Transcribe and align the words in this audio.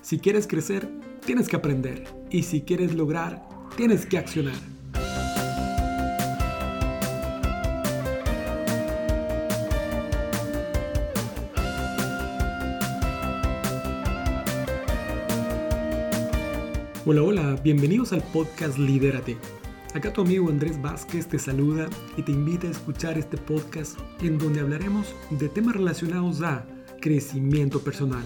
Si 0.00 0.18
quieres 0.18 0.46
crecer, 0.46 0.88
tienes 1.26 1.48
que 1.48 1.56
aprender. 1.56 2.04
Y 2.30 2.44
si 2.44 2.62
quieres 2.62 2.94
lograr, 2.94 3.46
tienes 3.76 4.06
que 4.06 4.16
accionar. 4.16 4.54
Hola, 17.04 17.22
hola, 17.22 17.60
bienvenidos 17.64 18.12
al 18.12 18.22
podcast 18.22 18.78
Lidérate. 18.78 19.36
Acá 19.94 20.12
tu 20.12 20.20
amigo 20.20 20.48
Andrés 20.48 20.80
Vázquez 20.80 21.26
te 21.26 21.38
saluda 21.38 21.88
y 22.16 22.22
te 22.22 22.32
invita 22.32 22.68
a 22.68 22.70
escuchar 22.70 23.18
este 23.18 23.38
podcast 23.38 23.98
en 24.20 24.38
donde 24.38 24.60
hablaremos 24.60 25.14
de 25.30 25.48
temas 25.48 25.74
relacionados 25.74 26.42
a 26.42 26.66
crecimiento 27.00 27.80
personal, 27.80 28.24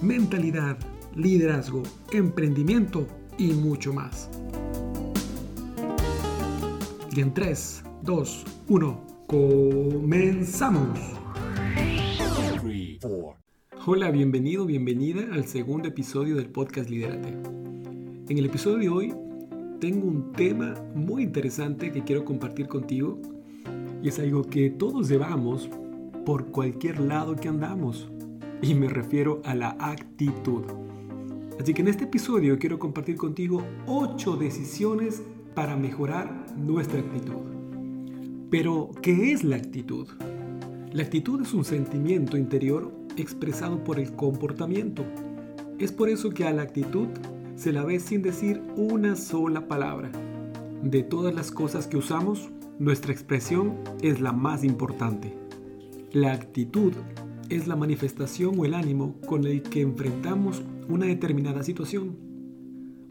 mentalidad, 0.00 0.78
liderazgo, 1.14 1.82
emprendimiento 2.12 3.06
y 3.38 3.52
mucho 3.52 3.92
más. 3.92 4.30
Y 7.14 7.20
en 7.20 7.34
3, 7.34 7.82
2, 8.02 8.44
1, 8.68 9.06
comenzamos. 9.26 10.98
Hola, 13.84 14.10
bienvenido, 14.10 14.64
bienvenida 14.64 15.26
al 15.32 15.44
segundo 15.46 15.88
episodio 15.88 16.36
del 16.36 16.48
podcast 16.48 16.88
Lidérate. 16.88 17.28
En 17.30 18.38
el 18.38 18.46
episodio 18.46 18.78
de 18.78 18.88
hoy 18.88 19.14
tengo 19.80 20.06
un 20.06 20.32
tema 20.32 20.74
muy 20.94 21.24
interesante 21.24 21.90
que 21.90 22.04
quiero 22.04 22.24
compartir 22.24 22.68
contigo 22.68 23.20
y 24.02 24.08
es 24.08 24.18
algo 24.18 24.44
que 24.44 24.70
todos 24.70 25.08
llevamos 25.08 25.68
por 26.24 26.46
cualquier 26.46 27.00
lado 27.00 27.34
que 27.36 27.48
andamos 27.48 28.08
y 28.62 28.74
me 28.74 28.88
refiero 28.88 29.42
a 29.44 29.54
la 29.54 29.76
actitud. 29.80 30.62
Así 31.60 31.74
que 31.74 31.82
en 31.82 31.88
este 31.88 32.04
episodio 32.04 32.58
quiero 32.58 32.78
compartir 32.78 33.16
contigo 33.16 33.62
8 33.86 34.36
decisiones 34.36 35.22
para 35.54 35.76
mejorar 35.76 36.46
nuestra 36.56 37.00
actitud. 37.00 37.42
Pero, 38.50 38.90
¿qué 39.00 39.32
es 39.32 39.44
la 39.44 39.56
actitud? 39.56 40.08
La 40.92 41.02
actitud 41.04 41.40
es 41.40 41.54
un 41.54 41.64
sentimiento 41.64 42.36
interior 42.36 42.92
expresado 43.16 43.82
por 43.84 43.98
el 43.98 44.12
comportamiento. 44.12 45.04
Es 45.78 45.92
por 45.92 46.08
eso 46.08 46.30
que 46.30 46.44
a 46.44 46.52
la 46.52 46.62
actitud 46.62 47.08
se 47.54 47.72
la 47.72 47.84
ve 47.84 48.00
sin 48.00 48.22
decir 48.22 48.62
una 48.76 49.16
sola 49.16 49.68
palabra. 49.68 50.10
De 50.82 51.02
todas 51.02 51.34
las 51.34 51.50
cosas 51.50 51.86
que 51.86 51.96
usamos, 51.96 52.50
nuestra 52.78 53.12
expresión 53.12 53.78
es 54.02 54.20
la 54.20 54.32
más 54.32 54.64
importante. 54.64 55.34
La 56.12 56.32
actitud 56.32 56.92
es 57.48 57.66
la 57.66 57.76
manifestación 57.76 58.58
o 58.58 58.64
el 58.64 58.74
ánimo 58.74 59.14
con 59.26 59.46
el 59.46 59.62
que 59.62 59.82
enfrentamos 59.82 60.62
una 60.88 61.06
determinada 61.06 61.62
situación. 61.62 62.16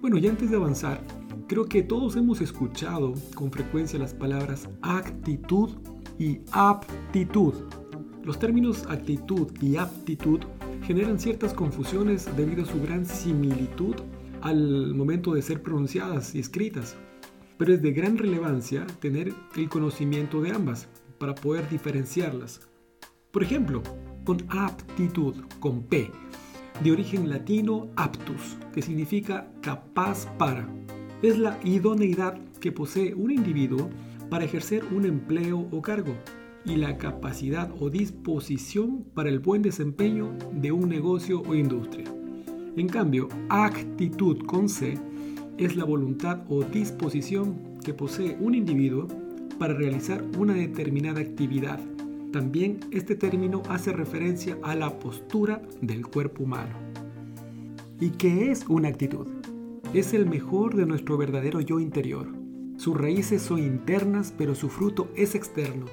Bueno, 0.01 0.17
y 0.17 0.27
antes 0.27 0.49
de 0.49 0.57
avanzar, 0.57 1.03
creo 1.47 1.65
que 1.65 1.83
todos 1.83 2.15
hemos 2.15 2.41
escuchado 2.41 3.13
con 3.35 3.51
frecuencia 3.51 3.99
las 3.99 4.13
palabras 4.13 4.69
actitud 4.81 5.69
y 6.17 6.39
aptitud. 6.51 7.53
Los 8.23 8.39
términos 8.39 8.85
actitud 8.87 9.51
y 9.61 9.77
aptitud 9.77 10.39
generan 10.83 11.19
ciertas 11.19 11.53
confusiones 11.53 12.29
debido 12.35 12.63
a 12.63 12.65
su 12.65 12.81
gran 12.81 13.05
similitud 13.05 13.95
al 14.41 14.93
momento 14.95 15.33
de 15.33 15.41
ser 15.41 15.61
pronunciadas 15.61 16.35
y 16.35 16.39
escritas. 16.39 16.97
Pero 17.57 17.73
es 17.73 17.81
de 17.81 17.91
gran 17.91 18.17
relevancia 18.17 18.87
tener 18.99 19.33
el 19.55 19.69
conocimiento 19.69 20.41
de 20.41 20.51
ambas 20.51 20.87
para 21.19 21.35
poder 21.35 21.69
diferenciarlas. 21.69 22.61
Por 23.31 23.43
ejemplo, 23.43 23.83
con 24.25 24.43
aptitud, 24.49 25.35
con 25.59 25.83
P, 25.83 26.09
de 26.83 26.91
origen 26.91 27.29
latino 27.29 27.89
aptus, 27.95 28.57
que 28.73 28.81
significa 28.81 29.51
capaz 29.61 30.25
para. 30.37 30.67
Es 31.21 31.37
la 31.37 31.59
idoneidad 31.63 32.39
que 32.59 32.71
posee 32.71 33.13
un 33.13 33.31
individuo 33.31 33.89
para 34.29 34.45
ejercer 34.45 34.83
un 34.91 35.05
empleo 35.05 35.67
o 35.71 35.81
cargo 35.81 36.15
y 36.65 36.75
la 36.75 36.97
capacidad 36.97 37.71
o 37.79 37.89
disposición 37.89 39.03
para 39.13 39.29
el 39.29 39.39
buen 39.39 39.61
desempeño 39.61 40.31
de 40.53 40.71
un 40.71 40.89
negocio 40.89 41.41
o 41.41 41.55
industria. 41.55 42.05
En 42.75 42.87
cambio, 42.87 43.27
actitud 43.49 44.39
con 44.45 44.69
C 44.69 44.97
es 45.57 45.75
la 45.75 45.83
voluntad 45.83 46.43
o 46.49 46.63
disposición 46.63 47.77
que 47.83 47.93
posee 47.93 48.37
un 48.39 48.55
individuo 48.55 49.07
para 49.59 49.73
realizar 49.73 50.23
una 50.37 50.53
determinada 50.53 51.21
actividad 51.21 51.79
también 52.31 52.79
este 52.91 53.15
término 53.15 53.61
hace 53.69 53.91
referencia 53.91 54.57
a 54.63 54.75
la 54.75 54.99
postura 54.99 55.61
del 55.81 56.07
cuerpo 56.07 56.43
humano. 56.43 56.75
¿Y 57.99 58.11
qué 58.11 58.51
es 58.51 58.65
una 58.67 58.87
actitud? 58.87 59.27
Es 59.93 60.13
el 60.13 60.25
mejor 60.25 60.75
de 60.75 60.85
nuestro 60.85 61.17
verdadero 61.17 61.59
yo 61.59 61.79
interior. 61.79 62.27
Sus 62.77 62.97
raíces 62.97 63.41
son 63.41 63.59
internas, 63.59 64.33
pero 64.37 64.55
su 64.55 64.69
fruto 64.69 65.09
es 65.15 65.35
externo. 65.35 65.85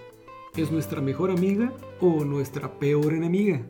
¿Es 0.57 0.71
nuestra 0.73 1.01
mejor 1.01 1.31
amiga 1.31 1.73
o 2.01 2.25
nuestra 2.25 2.79
peor 2.79 3.13
enemiga? 3.13 3.61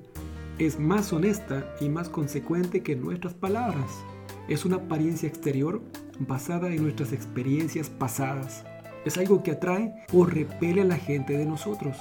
Es 0.58 0.78
más 0.78 1.12
honesta 1.12 1.74
y 1.80 1.88
más 1.88 2.08
consecuente 2.08 2.82
que 2.82 2.96
nuestras 2.96 3.34
palabras. 3.34 4.04
Es 4.48 4.64
una 4.64 4.76
apariencia 4.76 5.28
exterior 5.28 5.80
basada 6.20 6.68
en 6.68 6.82
nuestras 6.82 7.12
experiencias 7.12 7.88
pasadas. 7.88 8.64
Es 9.04 9.16
algo 9.16 9.42
que 9.42 9.52
atrae 9.52 9.94
o 10.12 10.24
repele 10.24 10.82
a 10.82 10.84
la 10.84 10.96
gente 10.96 11.36
de 11.36 11.46
nosotros 11.46 11.96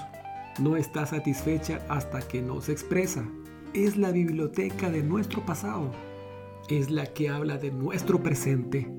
no 0.59 0.75
está 0.75 1.05
satisfecha 1.05 1.85
hasta 1.89 2.19
que 2.19 2.41
no 2.41 2.61
se 2.61 2.71
expresa. 2.71 3.23
Es 3.73 3.97
la 3.97 4.11
biblioteca 4.11 4.89
de 4.89 5.03
nuestro 5.03 5.45
pasado. 5.45 5.91
Es 6.69 6.89
la 6.89 7.05
que 7.05 7.29
habla 7.29 7.57
de 7.57 7.71
nuestro 7.71 8.21
presente 8.21 8.89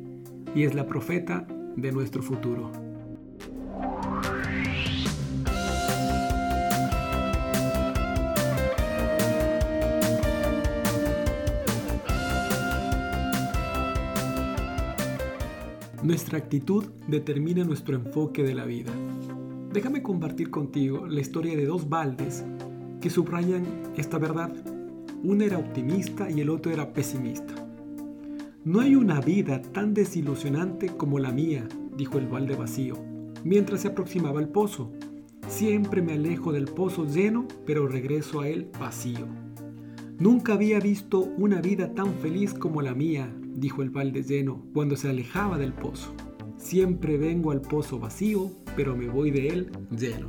y 0.55 0.65
es 0.65 0.75
la 0.75 0.87
profeta 0.87 1.47
de 1.77 1.93
nuestro 1.93 2.23
futuro. 2.23 2.71
Nuestra 16.03 16.39
actitud 16.39 16.87
determina 17.07 17.65
nuestro 17.65 17.97
enfoque 17.97 18.43
de 18.43 18.55
la 18.55 18.65
vida. 18.65 18.93
Déjame 19.79 20.03
compartir 20.03 20.51
contigo 20.51 21.07
la 21.07 21.21
historia 21.21 21.57
de 21.57 21.65
dos 21.65 21.89
baldes 21.89 22.45
que 23.01 23.11
subrayan 23.11 23.65
esta 23.97 24.19
verdad. 24.19 24.53
Uno 25.23 25.45
era 25.45 25.57
optimista 25.57 26.29
y 26.29 26.41
el 26.41 26.51
otro 26.51 26.73
era 26.73 26.93
pesimista. 26.93 27.55
No 28.65 28.81
hay 28.81 28.97
una 28.97 29.21
vida 29.21 29.63
tan 29.63 29.95
desilusionante 29.95 30.89
como 30.89 31.21
la 31.21 31.31
mía, 31.31 31.69
dijo 31.97 32.19
el 32.19 32.27
balde 32.27 32.57
vacío, 32.57 32.97
mientras 33.45 33.83
se 33.83 33.87
aproximaba 33.87 34.41
al 34.41 34.49
pozo. 34.49 34.91
Siempre 35.47 36.03
me 36.03 36.15
alejo 36.15 36.51
del 36.51 36.65
pozo 36.65 37.07
lleno, 37.07 37.47
pero 37.65 37.87
regreso 37.87 38.41
a 38.41 38.49
él 38.49 38.73
vacío. 38.81 39.29
Nunca 40.19 40.55
había 40.55 40.81
visto 40.81 41.21
una 41.21 41.61
vida 41.61 41.95
tan 41.95 42.15
feliz 42.15 42.53
como 42.53 42.83
la 42.83 42.97
mía, 42.97 43.33
dijo 43.55 43.83
el 43.83 43.91
balde 43.91 44.25
lleno 44.25 44.61
cuando 44.75 44.97
se 44.97 45.09
alejaba 45.09 45.57
del 45.57 45.73
pozo. 45.73 46.13
Siempre 46.59 47.17
vengo 47.17 47.53
al 47.53 47.61
pozo 47.61 47.99
vacío, 47.99 48.51
pero 48.77 48.95
me 48.97 49.09
voy 49.09 49.31
de 49.31 49.49
él 49.49 49.73
lleno. 49.91 50.29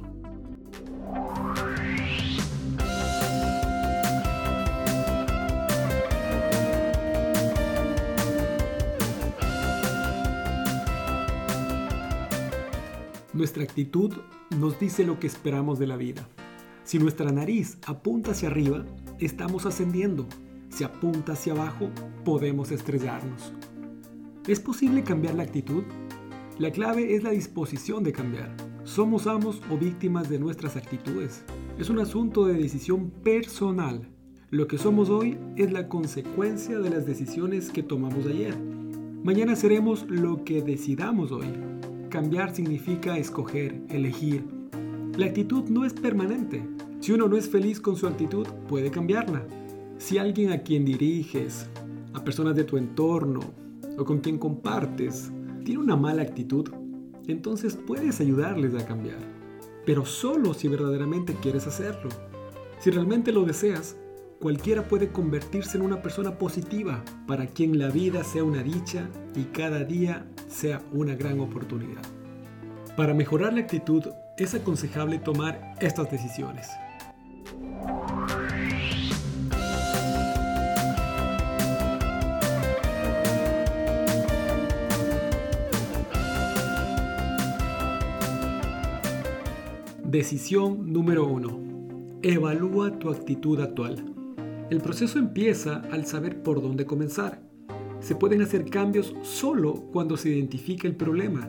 Nuestra 13.34 13.64
actitud 13.64 14.14
nos 14.58 14.80
dice 14.80 15.06
lo 15.06 15.20
que 15.20 15.28
esperamos 15.28 15.80
de 15.80 15.88
la 15.88 15.98
vida. 15.98 16.28
Si 16.84 17.00
nuestra 17.00 17.32
nariz 17.32 17.78
apunta 17.86 18.32
hacia 18.32 18.50
arriba, 18.50 18.86
estamos 19.20 19.66
ascendiendo. 19.66 20.28
Si 20.70 20.84
apunta 20.84 21.34
hacia 21.34 21.54
abajo, 21.54 21.90
podemos 22.24 22.72
estrellarnos. 22.72 23.54
¿Es 24.48 24.60
posible 24.60 25.04
cambiar 25.04 25.36
la 25.36 25.44
actitud? 25.44 25.84
La 26.60 26.72
clave 26.72 27.16
es 27.16 27.24
la 27.24 27.30
disposición 27.30 28.04
de 28.04 28.12
cambiar. 28.12 28.54
Somos 28.84 29.28
amos 29.28 29.62
o 29.72 29.78
víctimas 29.78 30.30
de 30.30 30.40
nuestras 30.40 30.76
actitudes. 30.76 31.46
Es 31.78 31.90
un 31.90 32.00
asunto 32.00 32.46
de 32.46 32.56
decisión 32.56 33.12
personal. 33.12 34.10
Lo 34.50 34.68
que 34.68 34.78
somos 34.78 35.10
hoy 35.10 35.38
es 35.56 35.72
la 35.72 35.88
consecuencia 35.88 36.80
de 36.80 36.90
las 36.90 37.06
decisiones 37.06 37.70
que 37.70 37.82
tomamos 37.82 38.26
ayer. 38.26 38.58
Mañana 39.24 39.56
seremos 39.56 40.06
lo 40.10 40.44
que 40.44 40.62
decidamos 40.62 41.32
hoy. 41.32 41.48
Cambiar 42.10 42.54
significa 42.54 43.18
escoger, 43.18 43.82
elegir. 43.88 44.44
La 45.18 45.28
actitud 45.28 45.64
no 45.70 45.86
es 45.86 45.94
permanente. 45.94 46.62
Si 47.00 47.14
uno 47.14 47.30
no 47.30 47.38
es 47.38 47.48
feliz 47.48 47.80
con 47.80 47.96
su 47.96 48.06
actitud, 48.06 48.46
puede 48.68 48.92
cambiarla. 48.92 49.48
Si 49.98 50.18
alguien 50.18 50.52
a 50.52 50.62
quien 50.62 50.84
diriges, 50.84 51.70
a 52.14 52.22
personas 52.22 52.58
de 52.58 52.66
tu 52.66 52.76
entorno 52.76 53.40
o 53.98 54.04
con 54.04 54.20
quien 54.20 54.38
compartes, 54.38 55.32
tiene 55.70 55.84
una 55.84 55.96
mala 55.96 56.24
actitud, 56.24 56.68
entonces 57.28 57.78
puedes 57.86 58.20
ayudarles 58.20 58.74
a 58.74 58.88
cambiar. 58.88 59.20
Pero 59.86 60.04
solo 60.04 60.56
si 60.56 60.68
verdaderamente 60.68 61.36
quieres 61.36 61.68
hacerlo. 61.68 62.10
Si 62.80 62.90
realmente 62.90 63.32
lo 63.32 63.44
deseas, 63.44 63.96
cualquiera 64.42 64.88
puede 64.88 65.10
convertirse 65.10 65.78
en 65.78 65.84
una 65.84 66.02
persona 66.02 66.40
positiva, 66.40 67.06
para 67.28 67.46
quien 67.46 67.78
la 67.78 67.90
vida 67.90 68.24
sea 68.24 68.44
una 68.44 68.64
dicha 68.64 69.08
y 69.36 69.44
cada 69.44 69.84
día 69.84 70.26
sea 70.48 70.82
una 70.92 71.14
gran 71.14 71.40
oportunidad. 71.40 72.02
Para 72.98 73.14
mejorar 73.14 73.54
la 73.54 73.60
actitud 73.60 74.06
es 74.40 74.56
aconsejable 74.56 75.20
tomar 75.20 75.76
estas 75.82 76.10
decisiones. 76.10 76.68
Decisión 90.12 90.92
número 90.92 91.28
1. 91.28 92.20
Evalúa 92.24 92.98
tu 92.98 93.12
actitud 93.12 93.60
actual. 93.60 94.04
El 94.72 94.82
proceso 94.82 95.20
empieza 95.20 95.84
al 95.92 96.08
saber 96.08 96.42
por 96.42 96.64
dónde 96.64 96.88
comenzar. 96.88 97.44
Se 98.00 98.16
pueden 98.16 98.42
hacer 98.42 98.72
cambios 98.72 99.14
solo 99.22 99.76
cuando 99.94 100.18
se 100.18 100.30
identifica 100.30 100.88
el 100.88 100.96
problema. 100.96 101.48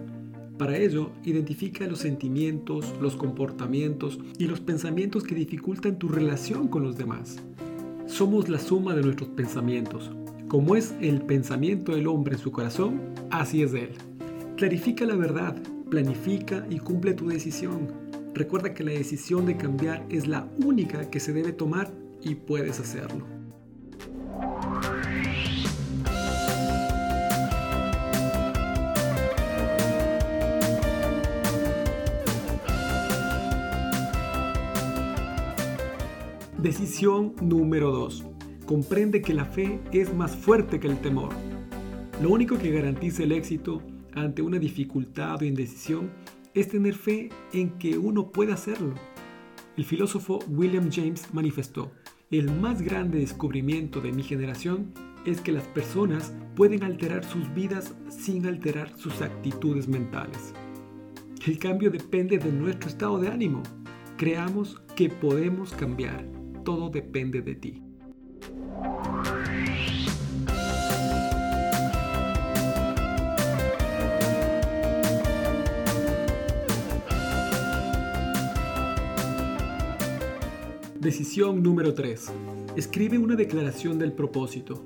Para 0.58 0.76
ello, 0.76 1.10
identifica 1.24 1.86
los 1.86 2.00
sentimientos, 2.00 2.94
los 3.00 3.16
comportamientos 3.16 4.18
y 4.36 4.44
los 4.44 4.60
pensamientos 4.60 5.24
que 5.24 5.34
dificultan 5.34 5.98
tu 5.98 6.08
relación 6.08 6.68
con 6.68 6.82
los 6.82 6.98
demás. 6.98 7.38
Somos 8.04 8.50
la 8.50 8.58
suma 8.58 8.94
de 8.94 9.00
nuestros 9.00 9.30
pensamientos. 9.30 10.10
Como 10.48 10.76
es 10.76 10.94
el 11.00 11.22
pensamiento 11.22 11.94
del 11.94 12.08
hombre 12.08 12.34
en 12.34 12.42
su 12.42 12.52
corazón, 12.52 13.00
así 13.30 13.62
es 13.62 13.72
él. 13.72 13.92
Clarifica 14.58 15.06
la 15.06 15.16
verdad, 15.16 15.56
planifica 15.88 16.66
y 16.68 16.78
cumple 16.78 17.14
tu 17.14 17.26
decisión. 17.28 18.09
Recuerda 18.34 18.74
que 18.74 18.84
la 18.84 18.92
decisión 18.92 19.44
de 19.44 19.56
cambiar 19.56 20.06
es 20.08 20.28
la 20.28 20.48
única 20.64 21.10
que 21.10 21.20
se 21.20 21.32
debe 21.32 21.52
tomar 21.52 21.92
y 22.22 22.36
puedes 22.36 22.78
hacerlo. 22.78 23.26
Decisión 36.62 37.34
número 37.40 37.90
2. 37.90 38.26
Comprende 38.66 39.22
que 39.22 39.34
la 39.34 39.46
fe 39.46 39.80
es 39.92 40.14
más 40.14 40.36
fuerte 40.36 40.78
que 40.78 40.86
el 40.86 40.98
temor. 40.98 41.30
Lo 42.22 42.30
único 42.30 42.58
que 42.58 42.70
garantiza 42.70 43.22
el 43.22 43.32
éxito 43.32 43.82
ante 44.14 44.42
una 44.42 44.58
dificultad 44.58 45.40
o 45.40 45.44
indecisión 45.44 46.10
es 46.54 46.68
tener 46.68 46.94
fe 46.94 47.30
en 47.52 47.78
que 47.78 47.98
uno 47.98 48.30
puede 48.32 48.52
hacerlo. 48.52 48.94
El 49.76 49.84
filósofo 49.84 50.40
William 50.48 50.90
James 50.90 51.32
manifestó, 51.32 51.92
el 52.30 52.50
más 52.50 52.82
grande 52.82 53.18
descubrimiento 53.18 54.00
de 54.00 54.12
mi 54.12 54.22
generación 54.22 54.92
es 55.24 55.40
que 55.40 55.52
las 55.52 55.64
personas 55.64 56.32
pueden 56.54 56.82
alterar 56.82 57.24
sus 57.24 57.52
vidas 57.54 57.94
sin 58.08 58.46
alterar 58.46 58.96
sus 58.96 59.20
actitudes 59.20 59.88
mentales. 59.88 60.54
El 61.46 61.58
cambio 61.58 61.90
depende 61.90 62.38
de 62.38 62.52
nuestro 62.52 62.88
estado 62.88 63.18
de 63.18 63.28
ánimo. 63.28 63.62
Creamos 64.16 64.80
que 64.94 65.08
podemos 65.08 65.72
cambiar. 65.72 66.26
Todo 66.64 66.90
depende 66.90 67.40
de 67.40 67.54
ti. 67.54 67.89
Decisión 81.00 81.62
número 81.62 81.94
3. 81.94 82.30
Escribe 82.76 83.16
una 83.16 83.34
declaración 83.34 83.98
del 83.98 84.12
propósito. 84.12 84.84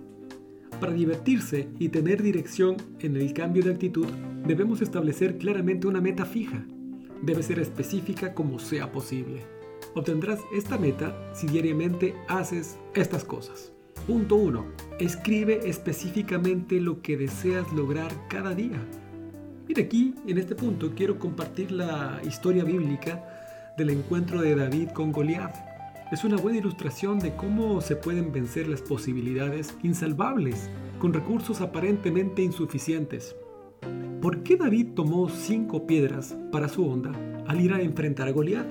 Para 0.78 0.92
divertirse 0.92 1.66
y 1.80 1.88
tener 1.88 2.22
dirección 2.22 2.76
en 3.00 3.16
el 3.16 3.32
cambio 3.32 3.64
de 3.64 3.72
actitud, 3.72 4.06
debemos 4.46 4.80
establecer 4.80 5.38
claramente 5.38 5.88
una 5.88 6.00
meta 6.00 6.24
fija. 6.24 6.64
Debe 7.20 7.42
ser 7.42 7.58
específica 7.58 8.32
como 8.32 8.60
sea 8.60 8.92
posible. 8.92 9.40
Obtendrás 9.96 10.38
esta 10.54 10.78
meta 10.78 11.18
si 11.34 11.48
diariamente 11.48 12.14
haces 12.28 12.78
estas 12.94 13.24
cosas. 13.24 13.72
Punto 14.06 14.36
1. 14.36 14.64
Escribe 15.00 15.68
específicamente 15.68 16.80
lo 16.80 17.02
que 17.02 17.16
deseas 17.16 17.72
lograr 17.72 18.12
cada 18.28 18.54
día. 18.54 18.80
Mira 19.66 19.82
aquí, 19.82 20.14
en 20.28 20.38
este 20.38 20.54
punto, 20.54 20.92
quiero 20.94 21.18
compartir 21.18 21.72
la 21.72 22.20
historia 22.24 22.62
bíblica 22.62 23.74
del 23.76 23.90
encuentro 23.90 24.40
de 24.40 24.54
David 24.54 24.90
con 24.90 25.10
Goliat 25.10 25.73
es 26.14 26.22
una 26.22 26.36
buena 26.36 26.58
ilustración 26.58 27.18
de 27.18 27.34
cómo 27.34 27.80
se 27.80 27.96
pueden 27.96 28.30
vencer 28.30 28.68
las 28.68 28.80
posibilidades 28.80 29.76
insalvables 29.82 30.70
con 31.00 31.12
recursos 31.12 31.60
aparentemente 31.60 32.40
insuficientes. 32.40 33.34
¿Por 34.22 34.44
qué 34.44 34.56
David 34.56 34.90
tomó 34.94 35.28
cinco 35.28 35.88
piedras 35.88 36.36
para 36.52 36.68
su 36.68 36.86
onda 36.86 37.10
al 37.48 37.60
ir 37.60 37.72
a 37.72 37.82
enfrentar 37.82 38.28
a 38.28 38.30
Goliat? 38.30 38.64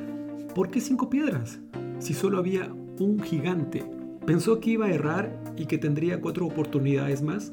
¿Por 0.56 0.72
qué 0.72 0.80
cinco 0.80 1.10
piedras? 1.10 1.60
Si 2.00 2.13
solo 2.13 2.38
había 2.38 2.72
un 3.00 3.19
gigante. 3.19 3.84
¿Pensó 4.25 4.62
que 4.62 4.69
iba 4.72 4.86
a 4.86 4.94
errar 4.94 5.38
y 5.57 5.66
que 5.66 5.78
tendría 5.78 6.22
cuatro 6.22 6.46
oportunidades 6.46 7.22
más? 7.22 7.51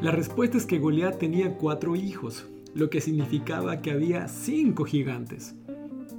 La 0.00 0.10
respuesta 0.10 0.56
es 0.56 0.64
que 0.64 0.78
Goliat 0.78 1.18
tenía 1.18 1.58
cuatro 1.58 1.96
hijos, 1.96 2.46
lo 2.72 2.88
que 2.88 3.02
significaba 3.02 3.82
que 3.82 3.90
había 3.90 4.26
cinco 4.28 4.84
gigantes. 4.84 5.54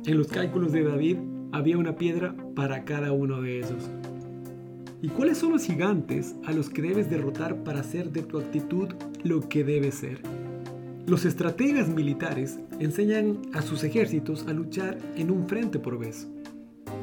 En 0.06 0.16
los 0.20 0.28
cálculos 0.28 0.72
de 0.72 0.84
David, 0.84 1.18
había 1.52 1.78
una 1.78 1.96
piedra 1.96 2.36
para 2.56 2.86
cada 2.86 3.12
uno 3.12 3.42
de 3.42 3.58
ellos. 3.58 3.90
¿Y 5.02 5.10
cuáles 5.10 5.38
son 5.38 5.52
los 5.52 5.64
gigantes 5.64 6.36
a 6.46 6.52
los 6.52 6.70
que 6.70 6.82
debes 6.82 7.10
derrotar 7.10 7.64
para 7.64 7.82
hacer 7.82 8.12
de 8.12 8.24
tu 8.24 8.40
actitud 8.40 8.90
lo 9.24 9.48
que 9.48 9.64
debe 9.64 9.92
ser? 9.92 10.22
Los 11.06 11.24
estrategas 11.24 11.88
militares 11.88 12.60
enseñan 12.80 13.40
a 13.54 13.62
sus 13.62 13.84
ejércitos 13.84 14.46
a 14.48 14.54
luchar 14.54 14.98
en 15.16 15.32
un 15.32 15.48
frente 15.48 15.80
por 15.80 15.98
vez. 15.98 16.28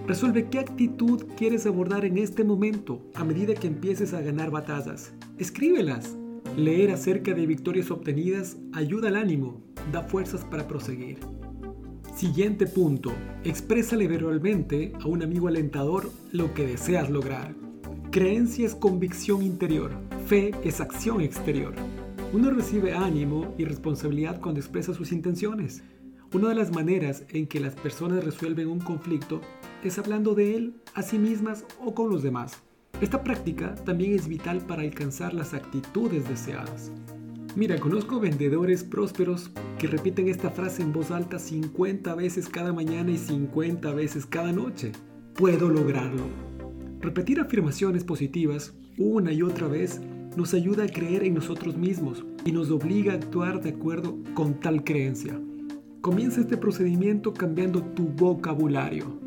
Resuelve 0.07 0.51
qué 0.51 0.59
actitud 0.59 1.25
quieres 1.37 1.65
abordar 1.67 2.05
en 2.05 2.19
este 2.19 2.45
momento 2.45 3.01
a 3.15 3.25
medida 3.25 3.55
que 3.55 3.69
empieces 3.69 4.13
a 4.13 4.21
ganar 4.21 4.51
batallas. 4.51 5.15
Escríbelas. 5.39 6.17
Leer 6.57 6.91
acerca 6.91 7.33
de 7.33 7.47
victorias 7.47 7.91
obtenidas 7.91 8.59
ayuda 8.75 9.09
al 9.09 9.17
ánimo, 9.17 9.63
da 9.91 10.03
fuerzas 10.03 10.45
para 10.45 10.69
proseguir. 10.69 11.19
Siguiente 12.15 12.69
punto. 12.69 13.13
Exprésale 13.43 14.07
verbalmente 14.07 14.93
a 15.03 15.09
un 15.09 15.25
amigo 15.25 15.49
alentador 15.49 16.13
lo 16.31 16.55
que 16.55 16.65
deseas 16.65 17.11
lograr. 17.11 17.57
Creencia 18.13 18.65
es 18.65 18.77
convicción 18.77 19.43
interior. 19.43 19.91
Fe 20.29 20.53
es 20.63 20.81
acción 20.81 21.21
exterior. 21.21 21.75
Uno 22.33 22.51
recibe 22.51 22.95
ánimo 22.95 23.53
y 23.59 23.65
responsabilidad 23.65 24.41
cuando 24.41 24.61
expresa 24.61 24.95
sus 24.95 25.11
intenciones. 25.11 25.83
Una 26.33 26.51
de 26.51 26.55
las 26.55 26.71
maneras 26.71 27.25
en 27.31 27.49
que 27.49 27.59
las 27.59 27.75
personas 27.75 28.25
resuelven 28.25 28.69
un 28.69 28.79
conflicto 28.79 29.41
es 29.83 29.99
hablando 29.99 30.37
de 30.37 30.55
él 30.55 30.75
a 30.95 31.03
sí 31.03 31.19
mismas 31.19 31.65
o 31.85 31.97
con 31.97 32.11
los 32.11 32.23
demás. 32.23 32.63
Esta 33.01 33.25
práctica 33.25 33.75
también 33.75 34.15
es 34.15 34.29
vital 34.29 34.61
para 34.61 34.83
alcanzar 34.83 35.35
las 35.35 35.53
actitudes 35.53 36.29
deseadas. 36.29 36.93
Mira, 37.57 37.79
conozco 37.79 38.19
vendedores 38.19 38.83
prósperos 38.83 39.53
que 39.79 39.87
repiten 39.87 40.27
esta 40.27 40.51
frase 40.51 40.83
en 40.83 40.93
voz 40.93 41.13
alta 41.13 41.39
50 41.39 42.13
veces 42.17 42.49
cada 42.49 42.73
mañana 42.73 43.13
y 43.13 43.17
50 43.17 43.93
veces 43.93 44.27
cada 44.27 44.51
noche. 44.51 44.91
Puedo 45.35 45.69
lograrlo. 45.69 46.25
Repetir 47.01 47.39
afirmaciones 47.39 48.03
positivas 48.03 48.75
una 48.99 49.33
y 49.33 49.43
otra 49.43 49.69
vez 49.69 50.01
nos 50.37 50.53
ayuda 50.53 50.85
a 50.85 50.89
creer 50.89 51.23
en 51.23 51.35
nosotros 51.35 51.77
mismos 51.77 52.25
y 52.45 52.51
nos 52.51 52.71
obliga 52.73 53.13
a 53.13 53.17
actuar 53.17 53.63
de 53.63 53.71
acuerdo 53.71 54.19
con 54.35 54.59
tal 54.59 54.83
creencia. 54.83 55.41
Comienza 56.01 56.41
este 56.41 56.57
procedimiento 56.57 57.33
cambiando 57.33 57.83
tu 57.83 58.09
vocabulario. 58.09 59.21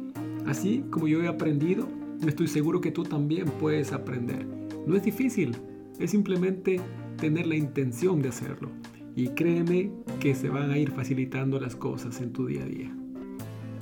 Así 0.46 0.84
como 0.90 1.08
yo 1.08 1.24
he 1.24 1.30
aprendido, 1.30 1.88
estoy 2.28 2.48
seguro 2.48 2.82
que 2.82 2.92
tú 2.92 3.04
también 3.04 3.46
puedes 3.60 3.94
aprender. 3.94 4.46
No 4.86 4.98
es 4.98 5.04
difícil, 5.04 5.56
es 5.98 6.12
simplemente 6.12 6.82
tener 7.18 7.48
la 7.48 7.56
intención 7.56 8.22
de 8.22 8.30
hacerlo. 8.30 8.70
Y 9.16 9.30
créeme 9.30 9.92
que 10.20 10.36
se 10.36 10.50
van 10.50 10.72
a 10.72 10.78
ir 10.78 10.92
facilitando 10.92 11.60
las 11.60 11.76
cosas 11.76 12.22
en 12.22 12.32
tu 12.32 12.46
día 12.46 12.64
a 12.64 12.68
día. 12.68 12.96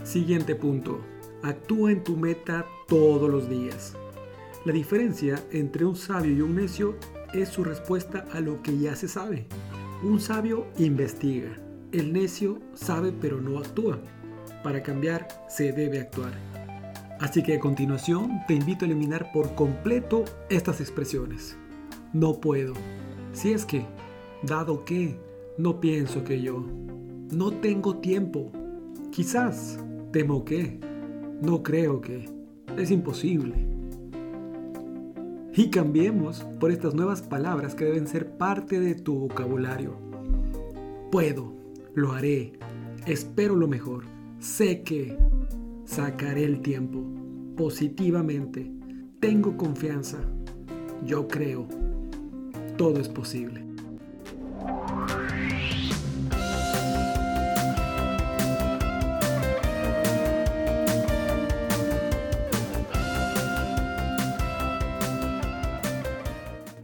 Siguiente 0.04 0.56
punto. 0.56 1.02
Actúa 1.44 1.92
en 1.92 2.04
tu 2.04 2.16
meta 2.16 2.66
todos 2.88 3.30
los 3.30 3.50
días. 3.50 3.96
La 4.66 4.74
diferencia 4.74 5.44
entre 5.52 5.86
un 5.86 5.96
sabio 5.96 6.32
y 6.32 6.42
un 6.42 6.56
necio 6.56 6.96
es 7.34 7.50
su 7.50 7.64
respuesta 7.64 8.26
a 8.32 8.40
lo 8.40 8.62
que 8.64 8.78
ya 8.78 8.96
se 8.96 9.08
sabe. 9.08 9.46
Un 10.04 10.20
sabio 10.20 10.68
investiga. 10.78 11.60
El 11.92 12.14
necio 12.14 12.60
sabe 12.74 13.12
pero 13.12 13.42
no 13.42 13.60
actúa. 13.60 14.00
Para 14.64 14.82
cambiar 14.82 15.28
se 15.50 15.72
debe 15.72 16.00
actuar. 16.00 16.34
Así 17.20 17.44
que 17.44 17.56
a 17.56 17.60
continuación 17.60 18.42
te 18.48 18.56
invito 18.56 18.86
a 18.86 18.88
eliminar 18.88 19.32
por 19.32 19.56
completo 19.56 20.26
estas 20.50 20.82
expresiones. 20.82 21.58
No 22.14 22.40
puedo, 22.40 22.74
si 23.36 23.52
es 23.52 23.66
que, 23.66 23.86
dado 24.44 24.86
que, 24.86 25.20
no 25.58 25.80
pienso 25.82 26.24
que 26.24 26.42
yo, 26.42 26.66
no 27.32 27.52
tengo 27.52 27.98
tiempo, 27.98 28.52
quizás, 29.12 29.78
temo 30.12 30.46
que, 30.46 30.80
no 31.42 31.62
creo 31.62 32.00
que, 32.00 32.30
es 32.78 32.92
imposible. 32.92 33.54
y 35.58 35.70
cambiemos 35.70 36.46
por 36.60 36.72
estas 36.72 36.96
nuevas 36.96 37.22
palabras 37.22 37.76
que 37.76 37.86
deben 37.86 38.08
ser 38.08 38.38
parte 38.38 38.80
de 38.80 38.94
tu 38.94 39.20
vocabulario. 39.20 39.98
Puedo, 41.12 41.54
lo 41.94 42.12
haré, 42.12 42.54
espero 43.06 43.56
lo 43.56 43.68
mejor, 43.68 44.04
sé 44.40 44.82
que 44.82 45.18
sacaré 45.86 46.44
el 46.44 46.62
tiempo 46.62 47.04
positivamente, 47.56 48.72
tengo 49.20 49.56
confianza, 49.56 50.20
yo 51.06 51.28
creo, 51.28 51.68
todo 52.78 53.00
es 53.00 53.10
posible. 53.10 53.64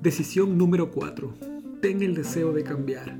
Decisión 0.01 0.57
número 0.57 0.89
4. 0.89 1.31
Ten 1.79 2.01
el 2.01 2.15
deseo 2.15 2.53
de 2.53 2.63
cambiar. 2.63 3.15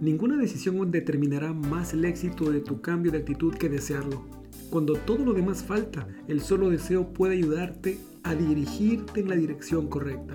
Ninguna 0.00 0.36
decisión 0.36 0.90
determinará 0.90 1.52
más 1.52 1.92
el 1.92 2.04
éxito 2.04 2.50
de 2.50 2.60
tu 2.60 2.80
cambio 2.80 3.12
de 3.12 3.18
actitud 3.18 3.54
que 3.54 3.68
desearlo. 3.68 4.24
Cuando 4.70 4.94
todo 4.94 5.24
lo 5.24 5.34
demás 5.34 5.62
falta, 5.62 6.08
el 6.26 6.40
solo 6.40 6.70
deseo 6.70 7.12
puede 7.12 7.34
ayudarte 7.34 7.98
a 8.22 8.34
dirigirte 8.34 9.20
en 9.20 9.28
la 9.28 9.36
dirección 9.36 9.88
correcta. 9.88 10.34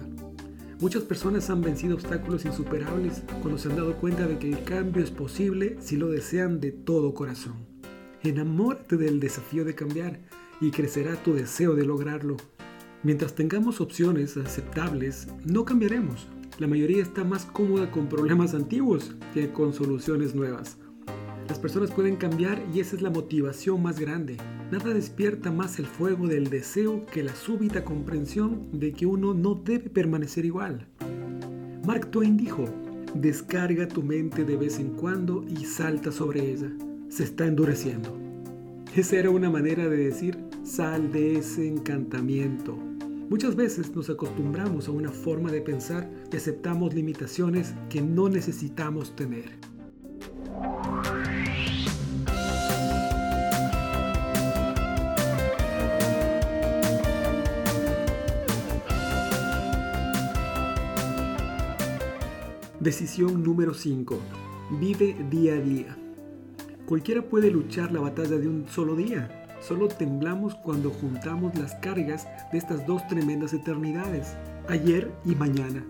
Muchas 0.84 1.04
personas 1.04 1.50
han 1.50 1.62
vencido 1.62 1.96
obstáculos 1.96 2.44
insuperables 2.44 3.24
cuando 3.42 3.58
se 3.58 3.70
han 3.70 3.78
dado 3.78 3.96
cuenta 3.96 4.28
de 4.28 4.38
que 4.38 4.52
el 4.52 4.66
cambio 4.66 5.02
es 5.02 5.12
posible 5.12 5.78
si 5.80 5.96
lo 5.96 6.10
desean 6.10 6.60
de 6.60 6.74
todo 6.74 7.14
corazón. 7.14 7.54
Enamórate 8.22 8.98
del 8.98 9.22
desafío 9.22 9.64
de 9.64 9.76
cambiar 9.76 10.20
y 10.60 10.72
crecerá 10.72 11.16
tu 11.16 11.36
deseo 11.36 11.74
de 11.76 11.86
lograrlo. 11.86 12.36
Mientras 13.02 13.34
tengamos 13.34 13.80
opciones 13.80 14.36
aceptables, 14.36 15.30
no 15.46 15.64
cambiaremos. 15.64 16.28
La 16.60 16.68
mayoría 16.68 17.02
está 17.02 17.24
más 17.24 17.46
cómoda 17.46 17.90
con 17.90 18.10
problemas 18.10 18.54
antiguos 18.54 19.16
que 19.34 19.54
con 19.54 19.72
soluciones 19.72 20.36
nuevas. 20.36 20.76
Las 21.48 21.60
personas 21.60 21.92
pueden 21.92 22.18
cambiar 22.18 22.62
y 22.74 22.82
esa 22.82 22.98
es 22.98 23.02
la 23.02 23.10
motivación 23.10 23.82
más 23.82 24.02
grande. 24.02 24.36
Nada 24.74 24.92
despierta 24.92 25.52
más 25.52 25.78
el 25.78 25.86
fuego 25.86 26.28
del 26.28 26.50
deseo 26.50 27.06
que 27.06 27.22
la 27.22 27.36
súbita 27.36 27.86
comprensión 27.86 28.70
de 28.72 28.92
que 28.92 29.06
uno 29.06 29.36
no 29.36 29.54
debe 29.54 29.88
permanecer 29.92 30.46
igual. 30.46 30.88
Mark 31.86 32.10
Twain 32.10 32.38
dijo, 32.38 32.66
descarga 33.14 33.88
tu 33.88 34.02
mente 34.02 34.44
de 34.44 34.58
vez 34.58 34.80
en 34.80 34.96
cuando 34.96 35.46
y 35.48 35.66
salta 35.66 36.12
sobre 36.12 36.52
ella. 36.52 36.72
Se 37.08 37.24
está 37.24 37.46
endureciendo. 37.46 38.18
Esa 38.96 39.18
era 39.18 39.30
una 39.30 39.52
manera 39.52 39.88
de 39.88 40.06
decir, 40.06 40.40
sal 40.64 41.12
de 41.12 41.38
ese 41.38 41.68
encantamiento. 41.68 42.76
Muchas 43.30 43.56
veces 43.56 43.96
nos 43.96 44.10
acostumbramos 44.10 44.88
a 44.88 44.92
una 44.92 45.12
forma 45.12 45.52
de 45.52 45.62
pensar 45.62 46.10
y 46.32 46.36
aceptamos 46.36 46.96
limitaciones 46.96 47.76
que 47.92 48.02
no 48.02 48.28
necesitamos 48.28 49.16
tener. 49.16 49.52
Decisión 62.84 63.44
número 63.44 63.74
5. 63.74 64.20
Vive 64.78 65.16
día 65.30 65.54
a 65.54 65.62
día. 65.62 65.98
Cualquiera 66.86 67.22
puede 67.22 67.50
luchar 67.50 67.94
la 67.94 68.02
batalla 68.02 68.36
de 68.38 68.50
un 68.50 68.68
solo 68.68 68.98
día, 68.98 69.40
Solo 69.62 69.88
temblamos 69.88 70.56
cuando 70.56 70.90
juntamos 70.90 71.58
las 71.58 71.76
cargas 71.76 72.28
de 72.52 72.58
estas 72.58 72.86
dos 72.86 73.08
tremendas 73.08 73.54
eternidades, 73.54 74.36
ayer 74.68 75.10
y 75.24 75.36
mañana. 75.36 75.86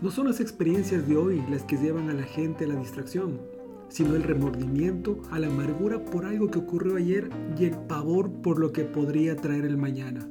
No 0.00 0.12
son 0.12 0.28
las 0.28 0.38
experiencias 0.38 1.08
de 1.08 1.16
hoy 1.16 1.42
las 1.50 1.64
que 1.64 1.76
llevan 1.76 2.08
a 2.08 2.14
la 2.14 2.22
gente 2.22 2.66
a 2.66 2.68
la 2.68 2.76
distracción, 2.76 3.40
sino 3.88 4.14
el 4.14 4.22
remordimiento, 4.22 5.20
a 5.32 5.40
la 5.40 5.48
amargura 5.48 6.04
por 6.04 6.24
algo 6.24 6.48
que 6.52 6.60
ocurrió 6.60 6.94
ayer 6.94 7.30
y 7.58 7.64
el 7.64 7.76
pavor 7.88 8.30
por 8.30 8.60
lo 8.60 8.72
que 8.72 8.84
podría 8.84 9.34
traer 9.34 9.64
el 9.64 9.76
mañana. 9.76 10.28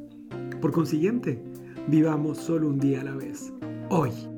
Por 0.61 0.71
consiguiente, 0.71 1.43
vivamos 1.89 2.37
solo 2.37 2.69
un 2.69 2.79
día 2.79 3.01
a 3.01 3.03
la 3.03 3.15
vez, 3.15 3.51
hoy. 3.89 4.30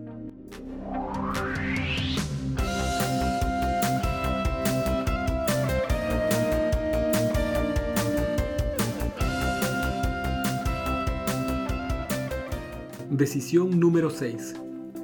Decisión 13.13 13.79
número 13.79 14.09
6. 14.09 14.55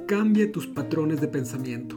Cambia 0.08 0.50
tus 0.50 0.66
patrones 0.66 1.20
de 1.20 1.28
pensamiento. 1.28 1.96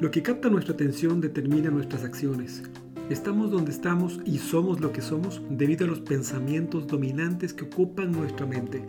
Lo 0.00 0.10
que 0.10 0.20
capta 0.20 0.50
nuestra 0.50 0.74
atención 0.74 1.20
determina 1.20 1.70
nuestras 1.70 2.02
acciones. 2.02 2.64
Estamos 3.08 3.52
donde 3.52 3.70
estamos 3.70 4.20
y 4.24 4.38
somos 4.38 4.80
lo 4.80 4.90
que 4.90 5.00
somos 5.00 5.40
debido 5.48 5.84
a 5.84 5.88
los 5.88 6.00
pensamientos 6.00 6.88
dominantes 6.88 7.54
que 7.54 7.66
ocupan 7.66 8.10
nuestra 8.10 8.46
mente. 8.46 8.84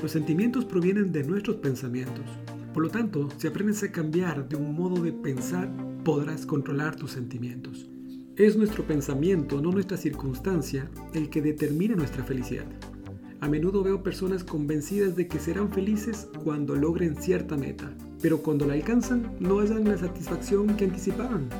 Los 0.00 0.12
sentimientos 0.12 0.64
provienen 0.64 1.12
de 1.12 1.22
nuestros 1.22 1.56
pensamientos. 1.56 2.24
Por 2.72 2.84
lo 2.84 2.88
tanto, 2.88 3.28
si 3.36 3.48
aprendes 3.48 3.82
a 3.82 3.92
cambiar 3.92 4.48
de 4.48 4.56
un 4.56 4.74
modo 4.74 5.02
de 5.02 5.12
pensar, 5.12 5.70
podrás 6.02 6.46
controlar 6.46 6.96
tus 6.96 7.10
sentimientos. 7.10 7.90
Es 8.36 8.56
nuestro 8.56 8.86
pensamiento, 8.86 9.60
no 9.60 9.70
nuestra 9.70 9.98
circunstancia, 9.98 10.90
el 11.12 11.28
que 11.28 11.42
determina 11.42 11.94
nuestra 11.94 12.24
felicidad. 12.24 12.64
A 13.40 13.48
menudo 13.48 13.82
veo 13.82 14.02
personas 14.02 14.44
convencidas 14.44 15.14
de 15.14 15.28
que 15.28 15.38
serán 15.38 15.70
felices 15.70 16.28
cuando 16.42 16.74
logren 16.74 17.16
cierta 17.16 17.56
meta, 17.56 17.92
pero 18.22 18.42
cuando 18.42 18.66
la 18.66 18.72
alcanzan 18.72 19.36
no 19.40 19.58
hallan 19.60 19.84
la 19.84 19.98
satisfacción 19.98 20.74
que 20.76 20.86
anticipaban. 20.86 21.50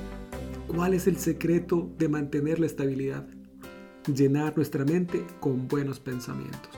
¿Cuál 0.68 0.95
es 0.95 1.06
el 1.06 1.18
secreto 1.18 1.90
de 1.99 2.09
mantener 2.09 2.61
la 2.61 2.66
estabilidad? 2.66 3.26
Llenar 4.12 4.56
nuestra 4.56 4.85
mente 4.87 5.25
con 5.38 5.68
buenos 5.68 6.00
pensamientos. 6.00 6.71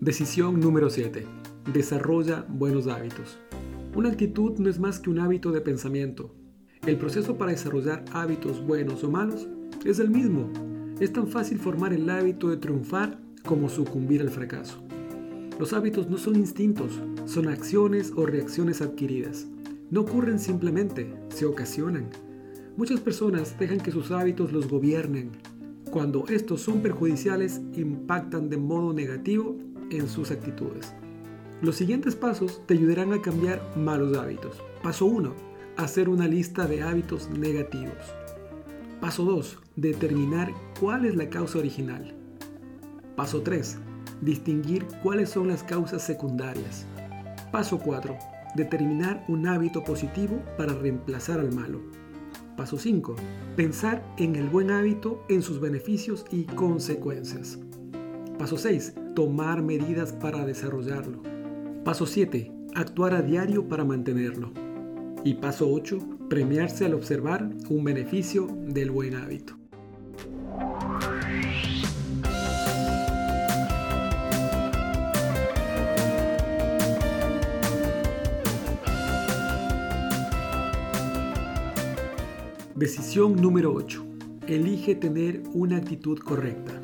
Decisión 0.00 0.58
número 0.58 0.90
7 0.90 1.37
desarrolla 1.72 2.46
buenos 2.48 2.86
hábitos. 2.86 3.38
Una 3.94 4.10
actitud 4.10 4.58
no 4.58 4.68
es 4.68 4.78
más 4.78 5.00
que 5.00 5.10
un 5.10 5.18
hábito 5.18 5.50
de 5.52 5.60
pensamiento. 5.60 6.34
El 6.86 6.96
proceso 6.96 7.36
para 7.36 7.52
desarrollar 7.52 8.04
hábitos 8.12 8.64
buenos 8.64 9.02
o 9.04 9.10
malos 9.10 9.48
es 9.84 9.98
el 9.98 10.10
mismo. 10.10 10.50
Es 11.00 11.12
tan 11.12 11.28
fácil 11.28 11.58
formar 11.58 11.92
el 11.92 12.08
hábito 12.08 12.48
de 12.48 12.56
triunfar 12.56 13.18
como 13.44 13.68
sucumbir 13.68 14.20
al 14.20 14.30
fracaso. 14.30 14.82
Los 15.58 15.72
hábitos 15.72 16.08
no 16.08 16.18
son 16.18 16.36
instintos, 16.36 17.00
son 17.24 17.48
acciones 17.48 18.12
o 18.14 18.26
reacciones 18.26 18.80
adquiridas. 18.80 19.46
No 19.90 20.02
ocurren 20.02 20.38
simplemente, 20.38 21.12
se 21.30 21.46
ocasionan. 21.46 22.10
Muchas 22.76 23.00
personas 23.00 23.58
dejan 23.58 23.80
que 23.80 23.90
sus 23.90 24.10
hábitos 24.10 24.52
los 24.52 24.68
gobiernen. 24.68 25.32
Cuando 25.90 26.26
estos 26.28 26.60
son 26.60 26.80
perjudiciales, 26.80 27.60
impactan 27.74 28.50
de 28.50 28.58
modo 28.58 28.92
negativo 28.92 29.56
en 29.90 30.08
sus 30.08 30.30
actitudes. 30.30 30.94
Los 31.60 31.74
siguientes 31.74 32.14
pasos 32.14 32.62
te 32.66 32.74
ayudarán 32.74 33.12
a 33.12 33.20
cambiar 33.20 33.60
malos 33.76 34.16
hábitos. 34.16 34.62
Paso 34.80 35.06
1. 35.06 35.34
Hacer 35.76 36.08
una 36.08 36.28
lista 36.28 36.68
de 36.68 36.82
hábitos 36.82 37.28
negativos. 37.30 37.96
Paso 39.00 39.24
2. 39.24 39.58
Determinar 39.74 40.52
cuál 40.78 41.04
es 41.04 41.16
la 41.16 41.28
causa 41.28 41.58
original. 41.58 42.14
Paso 43.16 43.42
3. 43.42 43.76
Distinguir 44.20 44.86
cuáles 45.02 45.30
son 45.30 45.48
las 45.48 45.64
causas 45.64 46.04
secundarias. 46.04 46.86
Paso 47.50 47.80
4. 47.80 48.16
Determinar 48.54 49.24
un 49.26 49.48
hábito 49.48 49.82
positivo 49.82 50.40
para 50.56 50.74
reemplazar 50.74 51.40
al 51.40 51.52
malo. 51.52 51.80
Paso 52.56 52.78
5. 52.78 53.16
Pensar 53.56 54.04
en 54.16 54.36
el 54.36 54.48
buen 54.48 54.70
hábito, 54.70 55.24
en 55.28 55.42
sus 55.42 55.58
beneficios 55.60 56.24
y 56.30 56.44
consecuencias. 56.44 57.58
Paso 58.38 58.56
6. 58.56 58.94
Tomar 59.16 59.60
medidas 59.60 60.12
para 60.12 60.46
desarrollarlo. 60.46 61.37
Paso 61.88 62.04
7. 62.04 62.52
Actuar 62.74 63.14
a 63.14 63.22
diario 63.22 63.66
para 63.66 63.82
mantenerlo. 63.82 64.52
Y 65.24 65.36
paso 65.36 65.72
8. 65.72 66.26
Premiarse 66.28 66.84
al 66.84 66.92
observar 66.92 67.48
un 67.70 67.82
beneficio 67.82 68.46
del 68.66 68.90
buen 68.90 69.14
hábito. 69.14 69.56
Decisión 82.74 83.34
número 83.36 83.72
8. 83.72 84.04
Elige 84.46 84.94
tener 84.94 85.42
una 85.54 85.78
actitud 85.78 86.18
correcta. 86.18 86.78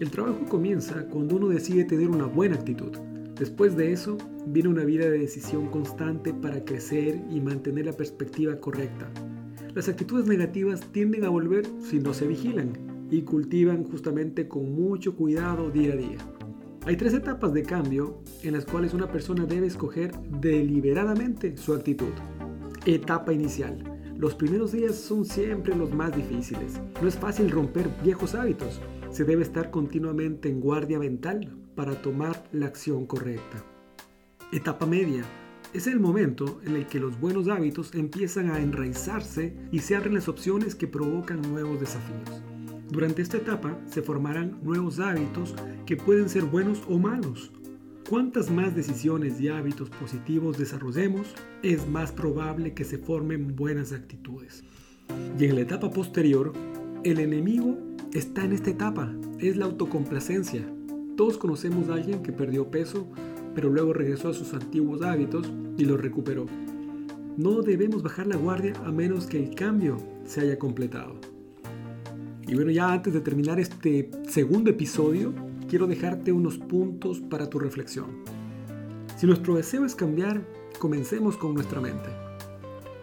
El 0.00 0.10
trabajo 0.10 0.44
comienza 0.48 1.06
cuando 1.06 1.36
uno 1.36 1.46
decide 1.46 1.84
tener 1.84 2.08
una 2.08 2.26
buena 2.26 2.56
actitud 2.56 2.98
Después 3.38 3.76
de 3.76 3.92
eso, 3.92 4.18
viene 4.46 4.68
una 4.68 4.84
vida 4.84 5.08
de 5.08 5.18
decisión 5.18 5.68
constante 5.68 6.34
para 6.34 6.64
crecer 6.64 7.20
y 7.30 7.40
mantener 7.40 7.86
la 7.86 7.92
perspectiva 7.92 8.56
correcta. 8.56 9.10
Las 9.74 9.88
actitudes 9.88 10.26
negativas 10.26 10.82
tienden 10.92 11.24
a 11.24 11.30
volver 11.30 11.66
si 11.80 11.98
no 11.98 12.12
se 12.12 12.26
vigilan 12.26 12.72
y 13.10 13.22
cultivan 13.22 13.84
justamente 13.84 14.48
con 14.48 14.74
mucho 14.74 15.16
cuidado 15.16 15.70
día 15.70 15.94
a 15.94 15.96
día. 15.96 16.18
Hay 16.84 16.96
tres 16.96 17.14
etapas 17.14 17.54
de 17.54 17.62
cambio 17.62 18.20
en 18.42 18.52
las 18.52 18.66
cuales 18.66 18.92
una 18.92 19.10
persona 19.10 19.46
debe 19.46 19.66
escoger 19.66 20.12
deliberadamente 20.40 21.56
su 21.56 21.72
actitud. 21.74 22.12
Etapa 22.84 23.32
inicial. 23.32 23.82
Los 24.16 24.34
primeros 24.34 24.72
días 24.72 24.96
son 24.96 25.24
siempre 25.24 25.74
los 25.74 25.92
más 25.92 26.14
difíciles. 26.14 26.80
No 27.00 27.08
es 27.08 27.16
fácil 27.16 27.50
romper 27.50 27.88
viejos 28.04 28.34
hábitos. 28.34 28.80
Se 29.10 29.24
debe 29.24 29.42
estar 29.42 29.70
continuamente 29.70 30.48
en 30.48 30.60
guardia 30.60 30.98
mental 30.98 31.61
para 31.74 32.00
tomar 32.00 32.48
la 32.52 32.66
acción 32.66 33.06
correcta. 33.06 33.64
Etapa 34.52 34.86
media. 34.86 35.24
Es 35.72 35.86
el 35.86 36.00
momento 36.00 36.60
en 36.66 36.76
el 36.76 36.86
que 36.86 37.00
los 37.00 37.18
buenos 37.18 37.48
hábitos 37.48 37.94
empiezan 37.94 38.50
a 38.50 38.60
enraizarse 38.60 39.56
y 39.70 39.78
se 39.78 39.96
abren 39.96 40.14
las 40.14 40.28
opciones 40.28 40.74
que 40.74 40.86
provocan 40.86 41.40
nuevos 41.40 41.80
desafíos. 41.80 42.42
Durante 42.90 43.22
esta 43.22 43.38
etapa 43.38 43.78
se 43.86 44.02
formarán 44.02 44.58
nuevos 44.62 45.00
hábitos 45.00 45.54
que 45.86 45.96
pueden 45.96 46.28
ser 46.28 46.44
buenos 46.44 46.82
o 46.88 46.98
malos. 46.98 47.50
Cuantas 48.06 48.50
más 48.50 48.76
decisiones 48.76 49.40
y 49.40 49.48
hábitos 49.48 49.88
positivos 49.88 50.58
desarrollemos, 50.58 51.34
es 51.62 51.88
más 51.88 52.12
probable 52.12 52.74
que 52.74 52.84
se 52.84 52.98
formen 52.98 53.56
buenas 53.56 53.92
actitudes. 53.92 54.62
Y 55.38 55.46
en 55.46 55.54
la 55.54 55.62
etapa 55.62 55.90
posterior, 55.90 56.52
el 57.04 57.18
enemigo 57.18 57.78
está 58.12 58.44
en 58.44 58.52
esta 58.52 58.68
etapa, 58.68 59.10
es 59.38 59.56
la 59.56 59.64
autocomplacencia. 59.64 60.62
Todos 61.16 61.36
conocemos 61.36 61.88
a 61.88 61.94
alguien 61.94 62.22
que 62.22 62.32
perdió 62.32 62.70
peso, 62.70 63.06
pero 63.54 63.68
luego 63.68 63.92
regresó 63.92 64.30
a 64.30 64.34
sus 64.34 64.54
antiguos 64.54 65.02
hábitos 65.02 65.52
y 65.76 65.84
los 65.84 66.00
recuperó. 66.00 66.46
No 67.36 67.62
debemos 67.62 68.02
bajar 68.02 68.26
la 68.26 68.36
guardia 68.36 68.72
a 68.84 68.92
menos 68.92 69.26
que 69.26 69.42
el 69.42 69.54
cambio 69.54 69.96
se 70.24 70.40
haya 70.40 70.58
completado. 70.58 71.14
Y 72.46 72.54
bueno, 72.54 72.70
ya 72.70 72.92
antes 72.92 73.12
de 73.14 73.20
terminar 73.20 73.60
este 73.60 74.10
segundo 74.28 74.70
episodio, 74.70 75.32
quiero 75.68 75.86
dejarte 75.86 76.32
unos 76.32 76.58
puntos 76.58 77.20
para 77.20 77.48
tu 77.48 77.58
reflexión. 77.58 78.24
Si 79.16 79.26
nuestro 79.26 79.54
deseo 79.54 79.84
es 79.84 79.94
cambiar, 79.94 80.46
comencemos 80.78 81.36
con 81.36 81.54
nuestra 81.54 81.80
mente. 81.80 82.10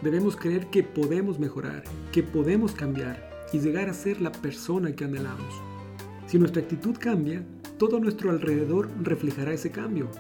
Debemos 0.02 0.36
creer 0.36 0.68
que 0.68 0.84
podemos 0.84 1.40
mejorar, 1.40 1.84
que 2.12 2.24
podemos 2.24 2.74
cambiar 2.74 3.30
y 3.54 3.60
llegar 3.60 3.90
a 3.90 3.94
ser 3.94 4.22
la 4.22 4.32
persona 4.32 4.96
que 4.96 5.06
anhelamos. 5.06 5.54
Si 6.28 6.38
nuestra 6.38 6.62
actitud 6.62 6.96
cambia, 7.00 7.44
todo 7.80 8.00
nuestro 8.00 8.30
alrededor 8.30 8.90
reflejará 9.02 9.54
ese 9.54 9.72
cambio. 9.72 10.12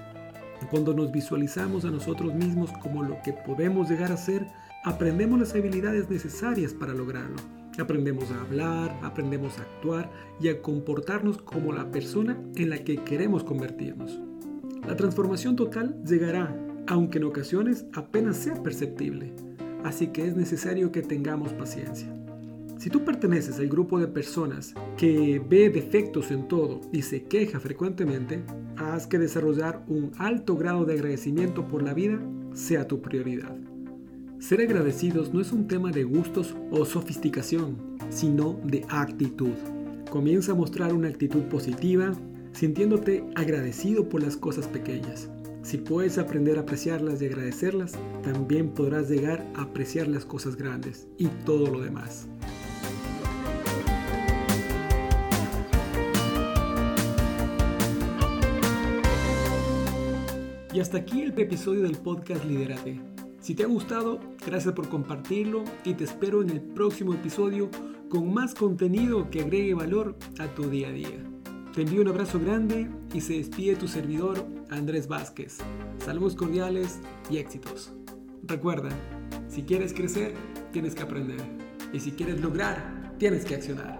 Cuando 0.71 0.93
nos 0.93 1.11
visualizamos 1.11 1.85
a 1.85 1.91
nosotros 1.91 2.33
mismos 2.33 2.71
como 2.81 3.03
lo 3.03 3.17
que 3.23 3.33
podemos 3.33 3.89
llegar 3.89 4.11
a 4.11 4.17
ser, 4.17 4.47
aprendemos 4.85 5.39
las 5.39 5.53
habilidades 5.53 6.09
necesarias 6.09 6.73
para 6.73 6.93
lograrlo. 6.93 7.35
Aprendemos 7.77 8.31
a 8.31 8.41
hablar, 8.41 8.97
aprendemos 9.03 9.59
a 9.59 9.63
actuar 9.63 10.09
y 10.41 10.47
a 10.47 10.61
comportarnos 10.61 11.41
como 11.41 11.73
la 11.73 11.91
persona 11.91 12.41
en 12.55 12.69
la 12.69 12.79
que 12.79 13.03
queremos 13.03 13.43
convertirnos. 13.43 14.19
La 14.87 14.95
transformación 14.95 15.55
total 15.55 16.01
llegará, 16.05 16.57
aunque 16.87 17.17
en 17.17 17.25
ocasiones 17.25 17.85
apenas 17.93 18.37
sea 18.37 18.63
perceptible, 18.63 19.33
así 19.83 20.07
que 20.07 20.25
es 20.25 20.35
necesario 20.35 20.91
que 20.91 21.01
tengamos 21.01 21.53
paciencia. 21.53 22.18
Si 22.79 22.89
tú 22.89 23.03
perteneces 23.03 23.59
al 23.59 23.67
grupo 23.67 23.99
de 23.99 24.07
personas 24.07 24.73
que 24.95 25.41
ve 25.49 25.69
defectos 25.69 26.31
en 26.31 26.47
todo 26.47 26.79
y 26.93 27.01
se 27.01 27.23
queja 27.23 27.59
frecuentemente, 27.59 28.41
haz 28.77 29.05
que 29.05 29.19
desarrollar 29.19 29.83
un 29.89 30.11
alto 30.17 30.55
grado 30.55 30.85
de 30.85 30.93
agradecimiento 30.93 31.67
por 31.67 31.83
la 31.83 31.93
vida 31.93 32.21
sea 32.53 32.87
tu 32.87 33.01
prioridad. 33.01 33.53
Ser 34.39 34.61
agradecidos 34.61 35.33
no 35.33 35.41
es 35.41 35.51
un 35.51 35.67
tema 35.67 35.91
de 35.91 36.05
gustos 36.05 36.55
o 36.71 36.85
sofisticación, 36.85 37.97
sino 38.09 38.57
de 38.63 38.85
actitud. 38.87 39.55
Comienza 40.09 40.53
a 40.53 40.55
mostrar 40.55 40.93
una 40.93 41.09
actitud 41.09 41.41
positiva, 41.49 42.13
sintiéndote 42.53 43.25
agradecido 43.35 44.07
por 44.07 44.23
las 44.23 44.37
cosas 44.37 44.67
pequeñas. 44.67 45.29
Si 45.63 45.77
puedes 45.77 46.17
aprender 46.17 46.57
a 46.57 46.61
apreciarlas 46.61 47.21
y 47.21 47.25
agradecerlas, 47.25 47.99
también 48.23 48.69
podrás 48.69 49.09
llegar 49.09 49.45
a 49.55 49.63
apreciar 49.63 50.07
las 50.07 50.23
cosas 50.23 50.55
grandes 50.55 51.09
y 51.17 51.27
todo 51.43 51.67
lo 51.67 51.81
demás. 51.81 52.29
Y 60.71 60.79
hasta 60.79 60.99
aquí 60.99 61.23
el 61.23 61.37
episodio 61.39 61.81
del 61.81 61.97
podcast 61.97 62.45
Liderate. 62.45 63.01
Si 63.41 63.55
te 63.55 63.63
ha 63.63 63.67
gustado, 63.67 64.19
gracias 64.45 64.73
por 64.75 64.87
compartirlo 64.87 65.63
y 65.83 65.95
te 65.95 66.03
espero 66.03 66.43
en 66.43 66.51
el 66.51 66.61
próximo 66.61 67.13
episodio 67.13 67.71
con 68.07 68.31
más 68.31 68.53
contenido 68.53 69.31
que 69.31 69.41
agregue 69.41 69.73
valor 69.73 70.15
a 70.37 70.47
tu 70.53 70.69
día 70.69 70.89
a 70.89 70.91
día. 70.91 71.23
Te 71.73 71.81
envío 71.81 72.01
un 72.01 72.09
abrazo 72.09 72.39
grande 72.39 72.87
y 73.13 73.21
se 73.21 73.33
despide 73.33 73.77
tu 73.77 73.87
servidor 73.87 74.45
Andrés 74.69 75.07
Vázquez. 75.07 75.57
Saludos 75.97 76.35
cordiales 76.35 76.99
y 77.31 77.37
éxitos. 77.37 77.93
Recuerda, 78.43 78.89
si 79.47 79.63
quieres 79.63 79.93
crecer, 79.93 80.35
tienes 80.71 80.93
que 80.93 81.01
aprender. 81.01 81.41
Y 81.93 81.99
si 81.99 82.11
quieres 82.11 82.41
lograr, 82.41 83.15
tienes 83.17 83.43
que 83.43 83.55
accionar. 83.55 83.99